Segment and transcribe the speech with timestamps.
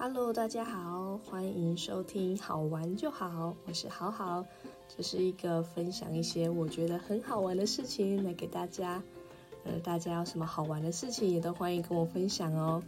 [0.00, 4.46] Hello，大家好，欢迎收听好玩就好，我是好好，
[4.96, 9.02] 这是一个分享一些我觉得很好玩的事情来给大家。
[9.64, 12.80] 呃，大家有什么好玩的事情也都欢迎跟我分享哦。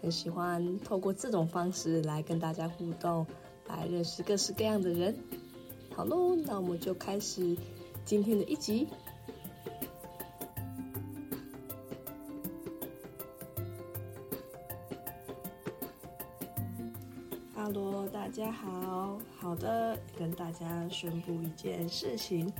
[0.00, 3.26] 很喜欢透过这种方式来跟大家互动，
[3.66, 5.16] 来认识各式各样的人。
[5.96, 7.56] 好喽，那我们就开始
[8.04, 8.86] 今天的一集。
[17.62, 22.52] 哈喽大家好，好的，跟大家宣布一件事情，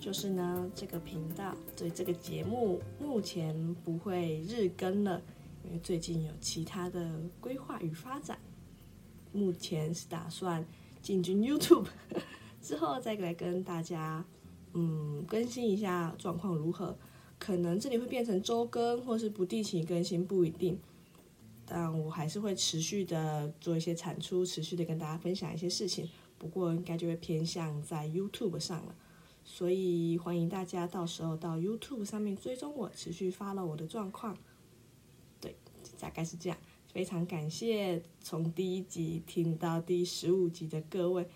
[0.00, 5.20] 就是呢，这个频道对这个节目目前不会日更了，
[5.66, 8.38] 因为最近有其他的规划与发展，
[9.32, 10.64] 目前是打算
[11.02, 11.84] 进军 YouTube，
[12.62, 14.24] 之后再来跟大家
[14.72, 16.96] 嗯更新一下状况如何，
[17.38, 20.78] 可能这里会变成周更或是不定期更新，不一定。
[21.70, 26.08] 但我还是会持续的做一些产出，持续的跟大家分享一些事情。
[26.38, 28.94] 不过应该就会偏向在 YouTube 上了，
[29.44, 34.38] 所以欢迎大家到时候到 YouTube 上面追踪我，持续发了我的状况。
[35.40, 35.54] 对，
[36.00, 36.56] 大概是这样。
[36.90, 41.28] 非常感谢从第一集听到第十五集的各位，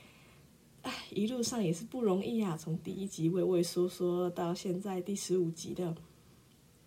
[0.80, 2.56] 哎，一路上也是不容易啊。
[2.56, 5.94] 从第一集畏畏缩缩到现在第十五集的，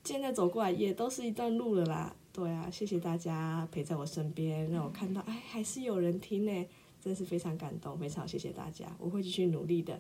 [0.03, 2.15] 现在走过来也都是一段路了啦。
[2.35, 6.67] 对啊，谢谢大家陪在我身边，让我看到，哎，还是有人听呢，
[6.99, 9.97] 真是非常感动，非常谢谢大家，我会继续努力的，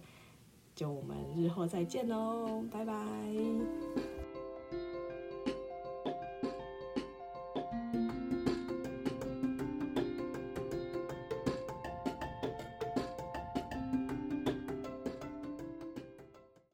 [0.75, 3.24] 就我们日后再见喽，拜拜。